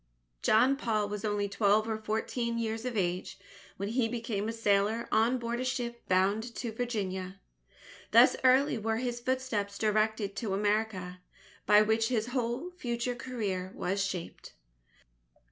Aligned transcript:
John 0.41 0.77
Paul 0.77 1.09
was 1.09 1.23
only 1.23 1.47
twelve 1.47 1.87
or 1.87 1.99
fourteen 1.99 2.57
years 2.57 2.85
of 2.85 2.97
age, 2.97 3.37
when 3.77 3.89
he 3.89 4.07
became 4.07 4.49
a 4.49 4.51
sailor 4.51 5.07
on 5.11 5.37
board 5.37 5.59
a 5.59 5.63
ship 5.63 6.07
bound 6.09 6.55
to 6.55 6.71
Virginia. 6.71 7.39
Thus 8.09 8.35
early 8.43 8.79
were 8.79 8.97
his 8.97 9.19
footsteps 9.19 9.77
directed 9.77 10.35
to 10.37 10.55
America, 10.55 11.21
by 11.67 11.83
which 11.83 12.07
his 12.07 12.29
whole 12.33 12.71
future 12.71 13.13
career 13.13 13.73
was 13.75 14.03
shaped. 14.03 14.53